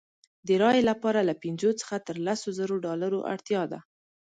[0.47, 3.79] د رایې لپاره له پنځو څخه تر لسو زرو ډالرو اړتیا ده.